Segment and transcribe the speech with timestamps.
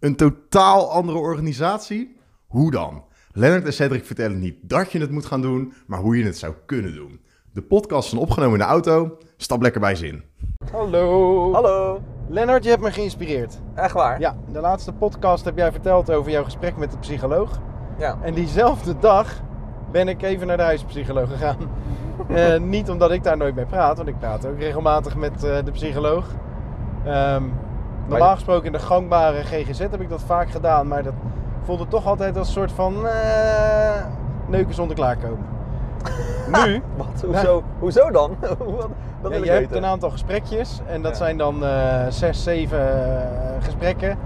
[0.00, 2.16] Een totaal andere organisatie?
[2.46, 3.04] Hoe dan?
[3.32, 6.38] Lennart en Cedric vertellen niet dat je het moet gaan doen, maar hoe je het
[6.38, 7.20] zou kunnen doen.
[7.52, 9.18] De podcast is opgenomen in de auto.
[9.36, 10.22] Stap lekker bij zin.
[10.72, 11.52] Hallo.
[11.52, 12.02] Hallo.
[12.28, 13.58] Lennart, je hebt me geïnspireerd.
[13.74, 14.20] Echt waar?
[14.20, 17.60] Ja, de laatste podcast heb jij verteld over jouw gesprek met de psycholoog.
[17.98, 18.18] Ja.
[18.22, 19.42] En diezelfde dag
[19.92, 21.58] ben ik even naar de huispsycholoog gegaan.
[22.28, 25.64] Eh, niet omdat ik daar nooit mee praat, want ik praat ook regelmatig met eh,
[25.64, 26.26] de psycholoog.
[27.04, 27.42] Ehm,
[28.08, 31.12] normaal gesproken in de gangbare GGZ heb ik dat vaak gedaan, maar dat
[31.64, 34.04] voelde toch altijd als een soort van eh,
[34.46, 35.46] neuken zonder klaarkomen.
[36.64, 37.24] nu, Wat?
[37.26, 38.36] Hoezo, hoezo dan?
[39.22, 41.16] Dat Ja, wil je hebt een aantal gesprekjes en dat Ja.
[41.16, 42.78] zijn dan eh, zes, zeven
[43.12, 44.18] eh, gesprekken.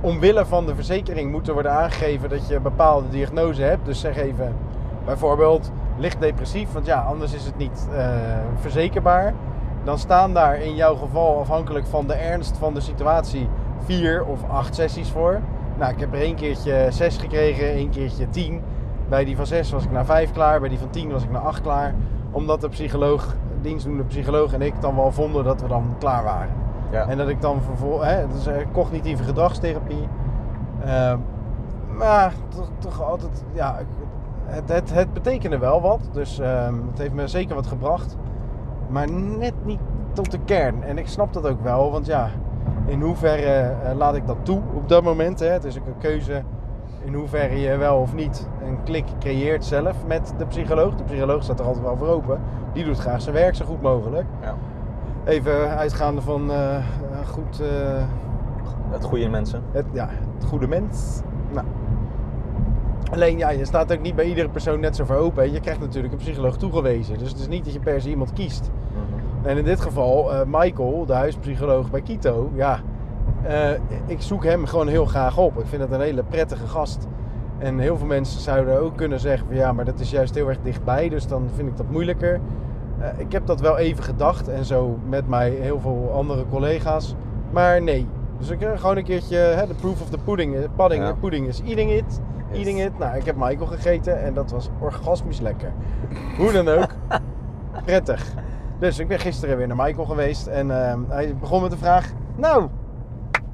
[0.00, 3.84] Omwille van de verzekering moet er worden aangegeven dat je een bepaalde diagnose hebt.
[3.84, 4.54] Dus zeg even
[5.04, 7.88] bijvoorbeeld licht depressief, want ja, anders is het niet
[8.60, 9.32] verzekerbaar.
[9.86, 13.48] Dan staan daar in jouw geval, afhankelijk van de ernst van de situatie,
[13.84, 15.40] vier of acht sessies voor.
[15.78, 18.62] Nou, ik heb er één keertje zes gekregen, één keertje tien.
[19.08, 21.30] Bij die van zes was ik na vijf klaar, bij die van tien was ik
[21.30, 21.94] na acht klaar.
[22.30, 26.54] Omdat de psycholoog, dienstdoende psycholoog en ik dan wel vonden dat we dan klaar waren.
[26.90, 27.06] Ja.
[27.06, 30.08] En dat ik dan vervolgens, het is eh, cognitieve gedragstherapie.
[30.84, 31.18] Ehm,
[31.96, 33.78] maar toch, toch altijd, ja,
[34.46, 36.08] het, het betekende wel wat.
[36.12, 38.16] Dus ehm, het heeft me zeker wat gebracht.
[38.96, 39.78] Maar net niet
[40.12, 40.82] tot de kern.
[40.82, 42.30] En ik snap dat ook wel, want ja,
[42.86, 45.40] in hoeverre eh, laat ik dat toe op dat moment?
[45.40, 45.46] Hè?
[45.46, 46.42] Het is ook een keuze
[47.04, 50.94] in hoeverre je wel of niet een klik creëert zelf met de psycholoog.
[50.94, 52.40] De psycholoog staat er altijd wel voor open.
[52.72, 54.26] Die doet graag zijn werk zo goed mogelijk.
[54.40, 54.54] Ja.
[55.24, 56.76] Even uitgaande van eh,
[57.26, 58.04] goed, eh,
[58.90, 59.62] Het goede mensen.
[59.72, 61.20] het, ja, het goede mens.
[61.52, 61.66] Nou.
[63.12, 65.52] Alleen ja, je staat ook niet bij iedere persoon net zo voor open.
[65.52, 67.18] Je krijgt natuurlijk een psycholoog toegewezen.
[67.18, 68.70] Dus het is niet dat je per se iemand kiest.
[68.92, 69.46] Mhm.
[69.48, 72.80] En in dit geval, eh, Michael, de huispsycholoog bij Kito, ja,
[73.42, 73.70] eh,
[74.06, 75.58] ik zoek hem gewoon heel graag op.
[75.58, 77.06] Ik vind het een hele prettige gast.
[77.58, 80.48] En heel veel mensen zouden ook kunnen zeggen van ja, maar dat is juist heel
[80.48, 82.40] erg dichtbij, dus dan vind ik dat moeilijker.
[82.98, 87.14] Eh, ik heb dat wel even gedacht en zo met mij heel veel andere collega's.
[87.50, 88.06] Maar nee.
[88.38, 91.12] Dus ik gewoon een keertje, hè, de proof of the pudding, pudding, Ja.
[91.12, 92.20] pudding is eating it.
[92.56, 92.66] Yes.
[92.66, 92.98] Eating it.
[92.98, 95.72] Nou, ik heb Michael gegeten en dat was orgasmisch lekker.
[96.36, 96.88] Hoe dan ook.
[97.84, 98.34] Prettig.
[98.78, 102.12] Dus ik ben gisteren weer naar Michael geweest en ehm, hij begon met de vraag:
[102.36, 102.68] Nou,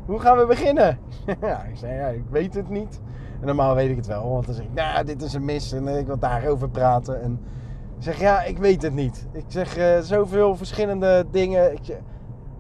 [0.07, 0.99] hoe gaan we beginnen?
[1.41, 3.01] ja, ik zei: Ja, ik weet het niet.
[3.41, 5.73] En normaal weet ik het wel, want dan zeg ik: Nou, dit is een mis
[5.73, 7.23] en ik wil daarover praten.
[7.23, 7.41] En
[7.97, 9.27] ik zeg: Ja, ik weet het niet.
[9.33, 11.73] Ik zeg: eh, Zoveel verschillende dingen.
[11.73, 11.97] Ik,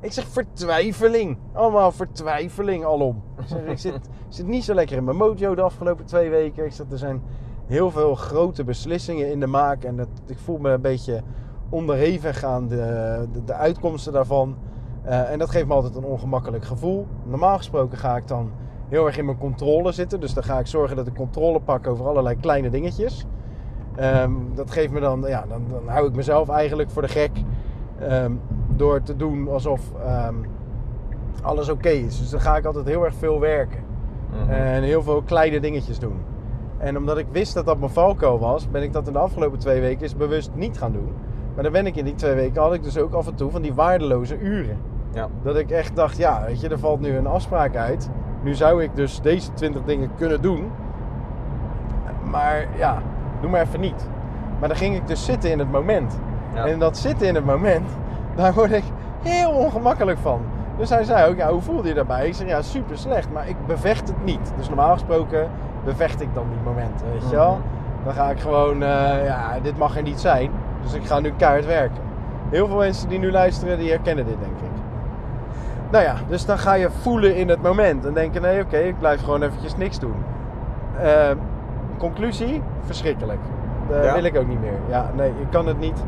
[0.02, 1.38] ik zeg vertwijfeling.
[1.52, 3.22] Allemaal vertwijfeling alom.
[3.38, 6.64] Ik, zeg, ik zit, zit niet zo lekker in mijn mojo de afgelopen twee weken.
[6.64, 7.22] Ik zeg, er zijn
[7.66, 9.84] heel veel grote beslissingen in de maak.
[9.84, 11.22] En dat, ik voel me een beetje
[11.68, 14.56] onderhevig aan de, de, de uitkomsten daarvan.
[15.02, 17.06] Eh, en dat geeft me altijd een ongemakkelijk gevoel.
[17.24, 18.50] Normaal gesproken ga ik dan
[18.88, 20.20] heel erg in mijn controle zitten.
[20.20, 23.26] Dus dan ga ik zorgen dat ik controle pak over allerlei kleine dingetjes.
[23.96, 27.30] Ehm, dat geeft me dan, ja, dan, dan hou ik mezelf eigenlijk voor de gek.
[27.98, 28.32] ehm,
[28.76, 30.34] door te doen alsof ehm,
[31.42, 32.18] alles oké is.
[32.18, 33.80] Dus dan ga ik altijd heel erg veel werken.
[34.30, 34.50] Mhm.
[34.50, 36.20] En heel veel kleine dingetjes doen.
[36.78, 39.58] En omdat ik wist dat dat mijn valkuil was, ben ik dat in de afgelopen
[39.58, 41.12] twee weken eens bewust niet gaan doen.
[41.54, 43.50] Maar dan ben ik in die twee weken, had ik dus ook af en toe
[43.50, 44.76] van die waardeloze uren.
[45.12, 45.28] Ja.
[45.42, 48.10] Dat ik echt dacht, ja, weet je, er valt nu een afspraak uit.
[48.42, 50.70] Nu zou ik dus deze 20 dingen kunnen doen.
[52.30, 53.02] Maar ja,
[53.40, 54.08] doe maar even niet.
[54.58, 56.18] Maar dan ging ik dus zitten in het moment.
[56.54, 56.66] Ja.
[56.66, 57.90] En dat zitten in het moment,
[58.34, 58.84] daar word ik
[59.22, 60.40] heel ongemakkelijk van.
[60.78, 62.26] Dus hij zei ook, ja, hoe voelde je daarbij?
[62.26, 64.52] Ik zei, ja, super slecht, maar ik bevecht het niet.
[64.56, 65.48] Dus normaal gesproken
[65.84, 67.50] bevecht ik dan die momenten, weet je wel?
[67.52, 68.04] Mhm.
[68.04, 70.50] Dan ga ik gewoon, eh, ja, dit mag er niet zijn.
[70.82, 72.02] Dus ik ga nu keihard werken.
[72.50, 74.80] Heel veel mensen die nu luisteren, die herkennen dit, denk ik.
[75.90, 78.04] Nou ja, dus dan ga je voelen in het moment.
[78.04, 80.14] En denken, nee, oké, ik blijf gewoon eventjes niks doen.
[81.00, 81.30] Eh,
[81.98, 83.40] conclusie, verschrikkelijk.
[83.88, 84.14] Dat Ja?
[84.14, 84.78] wil ik ook niet meer.
[84.88, 86.04] Ja, nee, ik kan het niet.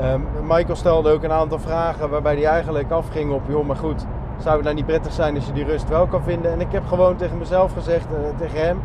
[0.00, 4.06] Ehm, Michael stelde ook een aantal vragen waarbij hij eigenlijk afging op, joh, maar goed,
[4.38, 6.52] zou het nou niet prettig zijn als je die rust wel kan vinden?
[6.52, 8.80] En ik heb gewoon tegen mezelf gezegd, eh, tegen hem,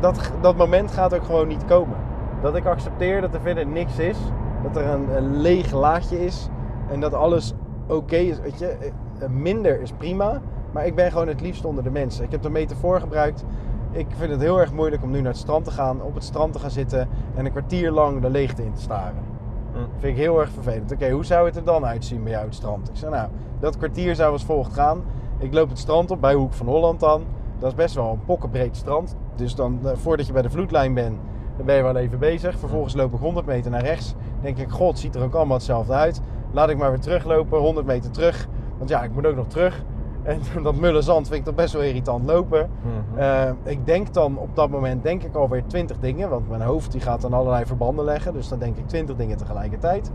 [0.00, 1.96] dat, dat moment gaat ook gewoon niet komen.
[2.42, 4.18] Dat ik accepteer dat er verder niks is,
[4.62, 6.48] dat er een, leeg laadje is
[6.90, 7.54] en dat alles
[7.86, 8.40] oké is.
[8.40, 10.40] Weet je, eh, minder is prima,
[10.72, 12.24] maar ik ben gewoon het liefst onder de mensen.
[12.24, 13.44] Ik heb de metafoor gebruikt.
[13.90, 16.24] Ik vind het heel erg moeilijk om nu naar het strand te gaan, op het
[16.24, 19.31] strand te gaan zitten en een kwartier lang de leegte in te staren.
[19.74, 19.86] Mm.
[19.98, 20.92] Vind ik heel erg vervelend.
[20.92, 22.88] Oké, hoe zou het er dan uitzien bij jou het strand?
[22.88, 23.28] Ik zei, nou,
[23.60, 25.02] dat kwartier zou als volgt gaan.
[25.38, 27.24] Ik loop het strand op, bij Hoek van Holland dan.
[27.58, 29.16] Dat is best wel een pokkenbreed strand.
[29.36, 31.18] Dus dan, eh, voordat je bij de vloedlijn bent,
[31.56, 32.58] dan ben je wel even bezig.
[32.58, 34.14] Vervolgens loop ik 100 meter naar rechts.
[34.40, 36.20] denk ik, god, ziet er ook allemaal hetzelfde uit.
[36.52, 38.48] Laat ik maar weer teruglopen, 100 meter terug.
[38.78, 39.84] Want ja, ik moet ook nog terug.
[40.22, 42.70] En dat mulle zand vind ik toch best wel irritant lopen.
[42.82, 43.18] Mhm.
[43.18, 46.28] Eh, ik denk dan op dat moment denk ik alweer twintig dingen.
[46.28, 48.32] Want mijn hoofd die gaat dan allerlei verbanden leggen.
[48.32, 50.12] Dus dan denk ik twintig dingen tegelijkertijd.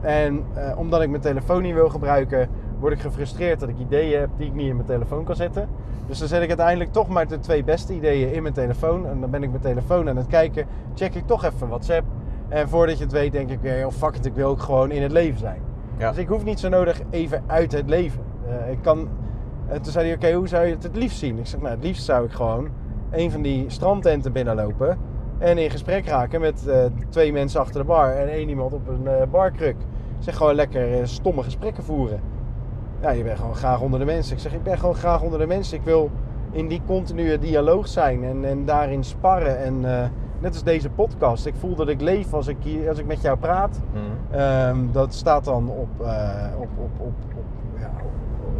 [0.00, 2.48] En eh, omdat ik mijn telefoon niet wil gebruiken,
[2.78, 5.68] word ik gefrustreerd dat ik ideeën heb die ik niet in mijn telefoon kan zetten.
[6.06, 9.06] Dus dan zet ik uiteindelijk toch maar de twee beste ideeën in mijn telefoon.
[9.06, 10.66] En dan ben ik mijn telefoon aan het kijken.
[10.94, 12.06] Check ik toch even WhatsApp.
[12.48, 14.90] En voordat je het weet denk ik weer, oh fuck it, ik wil ook gewoon
[14.90, 15.60] in het leven zijn.
[15.98, 16.08] Ja.
[16.08, 18.20] Dus ik hoef niet zo nodig even uit het leven.
[18.46, 19.08] Eh, ik kan...
[19.70, 21.38] En toen zei hij, oké, hoe zou je het het liefst zien?
[21.38, 22.68] Ik zeg, nou, het liefst zou ik gewoon
[23.10, 24.98] een van die strandtenten binnenlopen.
[25.38, 28.88] En in gesprek raken met eh, twee mensen achter de bar en één iemand op
[28.88, 29.76] een eh, barkruk.
[30.18, 32.20] Ik zeg, gewoon lekker eh, stomme gesprekken voeren.
[33.00, 34.34] Ja, je bent gewoon graag onder de mensen.
[34.34, 35.76] Ik zeg, ik ben gewoon graag onder de mensen.
[35.78, 36.10] Ik wil
[36.50, 39.58] in die continue dialoog zijn en, en daarin sparren.
[39.58, 39.80] En
[40.40, 41.46] net als deze podcast.
[41.46, 43.80] Ik voel dat ik leef als ik, hier, als ik met jou praat.
[43.92, 44.40] Mhm.
[44.40, 45.88] Ehm, dat staat dan op,
[46.58, 47.39] op, op, op-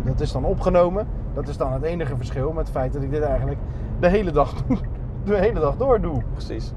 [0.05, 1.07] dat is dan opgenomen.
[1.35, 3.59] Dat is dan het enige verschil met het feit dat ik dit eigenlijk
[4.01, 4.79] de hele dag, doe-
[5.25, 6.23] de hele dag door doe.
[6.33, 6.73] Precies.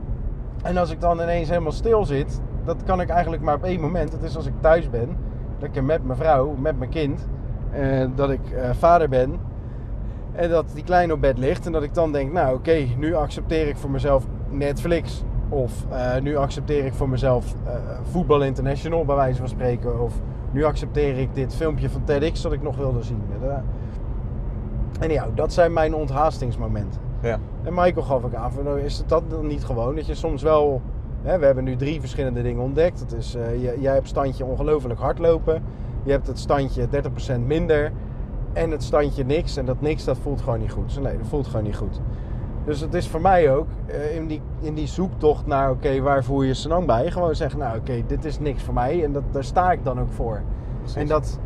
[0.64, 3.82] En als ik dan ineens helemaal stil zit, dat kan ik eigenlijk maar op één
[3.82, 4.12] moment.
[4.12, 5.18] Dat is als ik thuis ben,
[5.60, 7.28] lekker met mijn vrouw, met mijn kind,
[7.72, 9.40] eh, dat ik eh, vader ben.
[10.32, 13.16] En dat die kleine op bed ligt en dat ik dan denk, nou oké, nu
[13.16, 15.24] accepteer ik voor mezelf Netflix.
[15.50, 17.74] Of eh, nu accepteer ik voor mezelf eh,
[18.04, 20.02] Voetbal International, bij wijze van spreken.
[20.02, 20.14] Of
[20.54, 23.22] nu accepteer ik dit filmpje van TEDx dat ik nog wilde zien.
[25.00, 27.02] En ja, dat zijn mijn onthaastingsmomenten.
[27.22, 27.40] Ja.
[27.64, 29.96] En Michael gaf ook aan, van, nou, is het dat dan niet gewoon?
[29.96, 30.82] Dat je soms wel...
[31.22, 33.00] Hè, we hebben nu drie verschillende dingen ontdekt.
[33.00, 35.64] Dat is, eh, jij hebt standje ongelooflijk hardlopen.
[36.04, 37.92] Je hebt het standje 30% minder.
[38.54, 39.58] En het standje niks.
[39.58, 40.86] En dat niks, dat voelt gewoon niet goed.
[40.86, 42.00] Dus nee, dat voelt gewoon niet goed.
[42.66, 46.24] Dus het is voor mij ook eh, in, die, in die zoektocht naar, oké, waar
[46.24, 47.12] voel je je senang bij?
[47.12, 49.04] Gewoon zeggen, nou oké, dit is niks voor mij.
[49.04, 50.42] En dat, daar sta ik dan ook voor.
[50.80, 50.98] Precies.
[50.98, 51.40] En dat,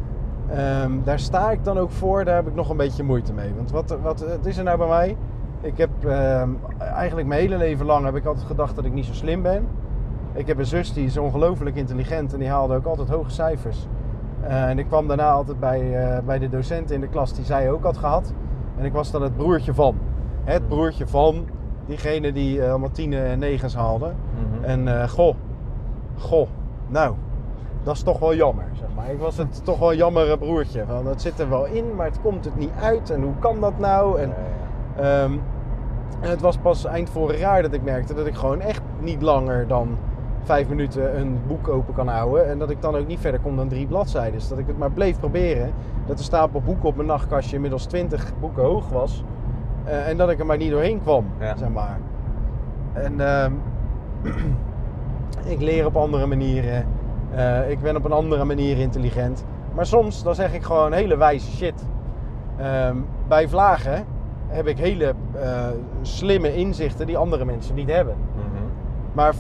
[0.50, 3.54] ehm, daar sta ik dan ook voor, daar heb ik nog een beetje moeite mee.
[3.56, 5.18] Want wat, wat het is er nou bij mij?
[5.62, 9.06] Ik heb ehm, eigenlijk mijn hele leven lang heb ik altijd gedacht dat ik niet
[9.06, 9.68] zo slim ben.
[10.34, 13.88] Ik heb een zus die is ongelooflijk intelligent en die haalde ook altijd hoge cijfers.
[14.42, 17.46] Eh, en ik kwam daarna altijd bij, eh, bij de docent in de klas die
[17.46, 18.34] zij ook had gehad.
[18.78, 19.98] En ik was dan het broertje van.
[20.48, 21.46] Het broertje van
[21.86, 24.06] diegene die eh, allemaal tienen en negens haalde.
[24.06, 24.64] Mhm.
[24.64, 25.36] En eh, goh,
[26.18, 26.48] goh,
[26.88, 27.16] nou,
[27.84, 29.12] dat is toch wel jammer, zeg maar.
[29.12, 30.84] Ik was het toch wel jammere broertje.
[30.88, 33.10] Van, het zit er wel in, maar het komt het niet uit.
[33.10, 34.20] En hoe kan dat nou?
[34.20, 34.34] En,
[34.98, 35.32] Ja, ehm,
[36.22, 39.22] en het was pas eind vorig jaar dat ik merkte dat ik gewoon echt niet
[39.22, 39.98] langer dan
[40.44, 42.48] vijf minuten een boek open kan houden.
[42.48, 44.34] En dat ik dan ook niet verder kom dan drie bladzijden.
[44.34, 45.72] Dus dat ik het maar bleef proberen.
[46.06, 49.24] Dat de stapel boeken op mijn nachtkastje inmiddels 20 boeken hoog was.
[49.88, 51.56] Eh, en dat ik er maar niet doorheen kwam, Ja.
[51.57, 51.98] zeg maar.
[52.94, 53.51] En ehm,
[55.54, 56.86] ik leer op andere manieren.
[57.31, 59.45] Eh, ik ben op een andere manier intelligent.
[59.74, 61.88] Maar soms dan zeg ik gewoon hele wijze shit.
[62.57, 62.95] Ehm,
[63.28, 64.06] bij vlagen
[64.48, 65.68] heb ik hele eh,
[66.01, 68.16] slimme inzichten die andere mensen niet hebben.
[68.36, 68.63] Mhm.
[69.13, 69.34] Maar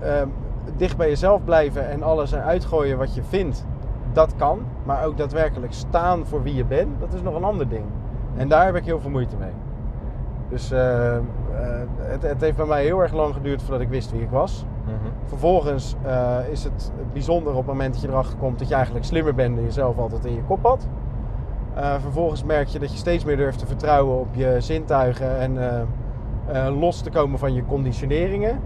[0.00, 0.28] ehm,
[0.76, 3.66] dicht bij jezelf blijven en alles eruit gooien wat je vindt,
[4.12, 4.58] dat kan.
[4.84, 7.84] Maar ook daadwerkelijk staan voor wie je bent, dat is nog een ander ding.
[8.36, 9.52] En daar heb ik heel veel moeite mee.
[10.54, 11.22] Dus eh, eh,
[11.96, 14.64] het, het heeft bij mij heel erg lang geduurd voordat ik wist wie ik was.
[14.84, 14.94] Mhm.
[15.24, 19.04] Vervolgens eh, is het bijzonder op het moment dat je erachter komt dat je eigenlijk
[19.04, 20.88] slimmer bent dan je zelf altijd in je kop had.
[22.00, 27.00] Vervolgens merk je dat je steeds meer durft te vertrouwen op je zintuigen en los
[27.00, 28.60] te komen van je conditioneringen.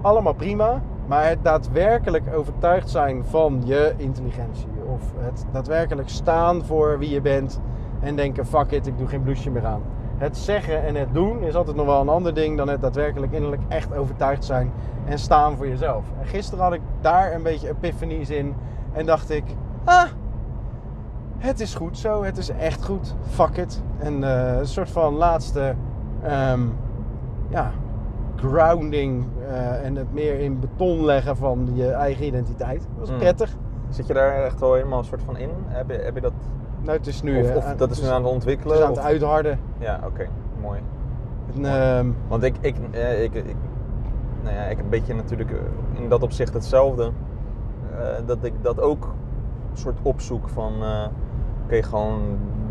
[0.00, 6.98] Allemaal prima, maar het daadwerkelijk overtuigd zijn van je intelligentie of het daadwerkelijk staan voor
[6.98, 7.60] wie je bent
[8.00, 9.82] en denken: fuck it, ik doe geen blouseje meer aan.
[10.20, 13.32] Het zeggen en het doen is altijd nog wel een ander ding dan het daadwerkelijk
[13.32, 14.72] innerlijk echt overtuigd zijn
[15.04, 16.04] en staan voor jezelf.
[16.20, 18.54] En gisteren had ik daar een beetje epiphanies in
[18.92, 19.44] en dacht ik:
[19.84, 20.08] ah,
[21.38, 23.82] het is goed zo, het is echt goed, fuck it.
[23.98, 25.74] En eh, een soort van laatste,
[26.22, 26.60] ehm,
[27.48, 27.70] ja,
[28.36, 32.80] grounding eh, en het meer in beton leggen van je eigen identiteit.
[32.80, 33.18] Dat was Mm.
[33.90, 35.50] Zit je daar echt wel helemaal een soort van in?
[35.66, 36.32] Heb je, heb je dat,
[36.82, 38.72] Nou, het is nu, of, of aan- dat is nu aan het ontwikkelen?
[38.76, 39.58] het is aan het of- uitharden.
[39.78, 40.26] Ja, oké,
[40.60, 40.80] mooi.
[41.56, 43.56] En, ehm, Want ik, ik, eh, ik, ik,
[44.42, 47.10] nou ja, ik heb een beetje natuurlijk eh, in dat opzicht hetzelfde.
[47.98, 49.04] Eh, dat ik dat ook
[49.70, 51.06] een soort opzoek van, eh
[51.64, 52.20] oké, gewoon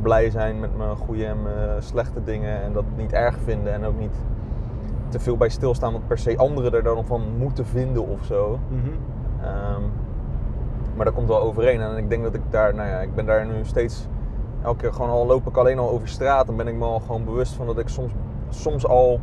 [0.02, 3.84] blij zijn met mijn goede en mijn slechte dingen en dat niet erg vinden en
[3.86, 4.16] ook niet
[5.10, 8.60] te veel bij stilstaan wat per se anderen er dan van moeten vinden of zo.
[9.44, 9.82] Ehm,
[11.00, 11.82] maar dat komt wel overeen.
[11.82, 14.08] En ik denk dat ik daar, nou ja, ik ben daar nu steeds,
[14.64, 16.46] elke keer gewoon al loop ik alleen al over straat.
[16.46, 18.12] Dan ben ik me al gewoon bewust van dat ik soms,
[18.50, 19.20] soms al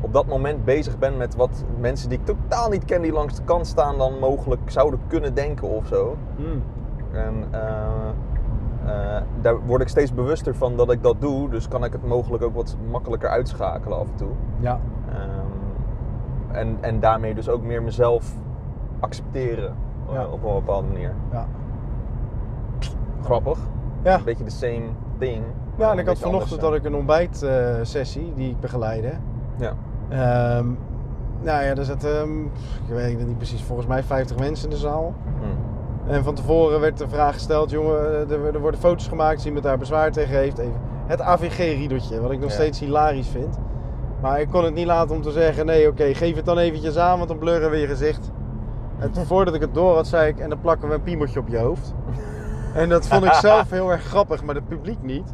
[0.00, 3.34] op dat moment bezig ben met wat mensen die ik totaal niet ken, die langs
[3.34, 6.16] de kant staan, dan mogelijk zouden kunnen denken of zo.
[6.36, 6.62] Mm.
[7.12, 7.60] En eh,
[8.86, 11.50] eh, daar word ik steeds bewuster van dat ik dat doe.
[11.50, 14.30] Dus kan ik het mogelijk ook wat makkelijker uitschakelen af en toe.
[14.60, 14.80] Ja.
[15.08, 18.34] Ehm, en, en daarmee dus ook meer mezelf
[19.00, 19.74] accepteren
[20.12, 20.26] Ja.
[20.26, 21.14] op een bepaalde manier.
[21.32, 21.46] Ja.
[23.24, 23.58] Grappig.
[24.02, 24.14] Ja.
[24.16, 24.82] Een beetje the same
[25.18, 25.42] thing.
[25.78, 29.10] Ja, en ik had vanochtend dat had ik een ontbijtsessie die ik begeleide.
[29.56, 29.72] Ja.
[30.08, 30.66] Ehm,
[31.42, 34.70] nou ja, er zaten, ehm, ik weet het niet precies, volgens mij 50 mensen in
[34.70, 35.14] de zaal.
[35.40, 36.10] Hm.
[36.10, 39.64] En van tevoren werd de vraag gesteld, jongen, eh, er, worden foto's gemaakt als iemand
[39.64, 40.58] daar bezwaar tegen heeft.
[40.58, 42.54] Even het AVG-riedeltje, wat ik nog Ja.
[42.54, 43.58] steeds hilarisch vind.
[44.20, 46.96] Maar ik kon het niet laten om te zeggen, nee oké, geef het dan eventjes
[46.98, 48.30] aan, want dan blurren we je gezicht.
[49.02, 51.40] En toen, voordat ik het door had, zei ik, en dan plakken we een piemeltje
[51.40, 51.94] op je hoofd.
[52.74, 55.32] En dat vond ik zelf heel erg grappig, maar het publiek niet.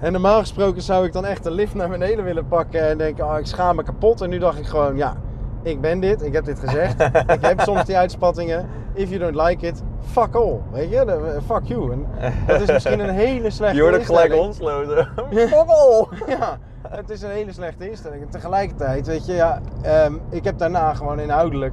[0.00, 3.24] En normaal gesproken zou ik dan echt de lift naar beneden willen pakken en denken,
[3.24, 4.20] oh, ik schaam me kapot.
[4.20, 5.14] En nu dacht ik gewoon, ja,
[5.62, 7.00] ik ben dit, ik heb dit gezegd.
[7.36, 8.68] ik heb soms die uitspattingen.
[8.92, 10.58] If you don't like it, fuck all.
[10.72, 11.92] Weet je, fuck you.
[11.92, 12.06] En
[12.46, 15.08] dat is misschien een hele slechte Je hoort ook gelijk ontsloten.
[15.30, 15.46] Ja.
[15.46, 16.08] Fokkel!
[16.26, 18.22] Ja, het is een hele slechte instelling.
[18.22, 21.72] En tegelijkertijd, weet je, ja, ehm, ik heb daarna gewoon inhoudelijk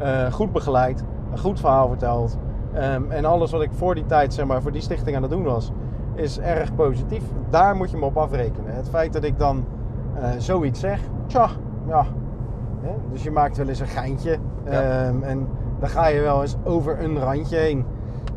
[0.00, 2.38] eh, goed begeleid, een goed verhaal verteld.
[2.72, 5.30] Ehm, en alles wat ik voor die tijd, zeg maar, voor die stichting aan het
[5.30, 5.72] doen was,
[6.14, 7.22] is erg positief.
[7.50, 8.74] Daar moet je me op afrekenen.
[8.74, 9.64] Het feit dat ik dan
[10.14, 11.48] eh, zoiets zeg, tja,
[11.86, 12.04] ja.
[13.12, 14.36] Dus je maakt wel eens een geintje.
[14.64, 14.70] Ja.
[14.70, 17.84] Ehm, en dan ga je wel eens over een randje heen.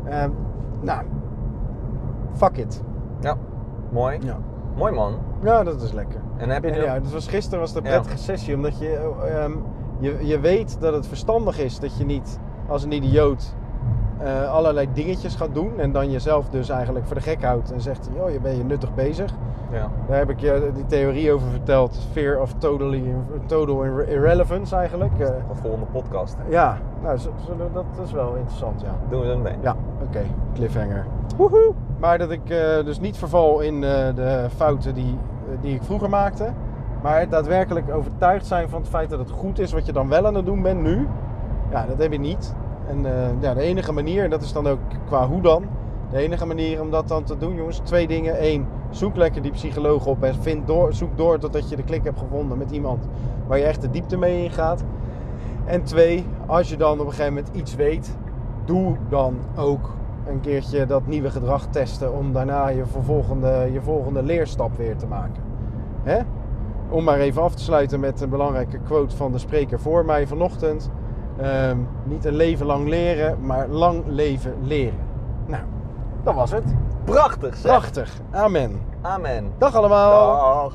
[0.04, 0.30] Ehm,
[0.80, 1.02] nou,
[2.32, 2.82] fuck it.
[3.20, 3.36] Ja,
[3.90, 4.18] mooi.
[4.22, 4.36] Ja.
[4.76, 5.14] Mooi man.
[5.42, 6.20] ja, dat is lekker.
[6.36, 7.88] En heb je er- ja, dus was, gisteren was de Ja.
[7.90, 9.52] prettige sessie, omdat je, ehm,
[9.98, 13.54] je, je weet dat het verstandig is dat je niet als een idioot
[14.18, 17.80] eh, allerlei dingetjes gaat doen en dan jezelf dus eigenlijk voor de gek houdt en
[17.80, 19.30] zegt, joh, je bent je nuttig bezig.
[19.72, 19.90] Ja.
[20.08, 23.02] Daar heb ik je die theorie over verteld, fear of totally,
[23.46, 25.12] total irre- irrelevance eigenlijk.
[25.12, 26.36] Eh, De volgende podcast.
[26.48, 27.18] ja, nou,
[27.72, 28.96] dat is wel interessant, ja.
[29.08, 29.54] Doen we dat mee.
[29.62, 30.22] Ja, oké,
[30.54, 31.06] cliffhanger.
[31.36, 31.72] Woehoe!
[31.98, 35.18] Maar dat ik eh, dus niet verval in de fouten die,
[35.60, 36.52] die ik vroeger maakte.
[37.04, 40.26] Maar daadwerkelijk overtuigd zijn van het feit dat het goed is wat je dan wel
[40.26, 41.08] aan het doen bent nu.
[41.70, 42.54] Ja, dat heb je niet.
[42.88, 45.64] En eh, ja, de enige manier, en dat is dan ook qua hoe dan.
[46.10, 48.44] De enige manier om dat dan te doen, jongens, twee dingen.
[48.44, 52.04] Eén, zoek lekker die psycholoog op en vind door, zoek door totdat je de klik
[52.04, 53.08] hebt gevonden met iemand
[53.46, 54.84] waar je echt de diepte mee ingaat.
[55.64, 58.16] En twee, als je dan op een gegeven moment iets weet,
[58.64, 59.90] doe dan ook
[60.26, 65.06] een keertje dat nieuwe gedrag testen om daarna je vervolgende, je volgende leerstap weer te
[65.06, 65.42] maken.
[66.02, 66.20] Hè?
[66.88, 70.26] Om maar even af te sluiten met een belangrijke quote van de spreker voor mij
[70.26, 70.90] vanochtend.
[71.36, 74.98] Ehm, niet een leven lang leren, maar lang leven leren.
[75.46, 75.62] Nou,
[76.22, 76.64] dat was het.
[77.04, 77.70] Prachtig zeg.
[77.70, 78.20] Prachtig.
[78.30, 78.80] Amen.
[79.00, 79.52] Amen.
[79.58, 80.62] Dag allemaal.
[80.62, 80.74] Dag.